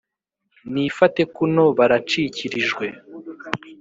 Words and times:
nifate 0.73 1.21
kuno 1.35 1.63
baracikirijwe, 1.77 2.85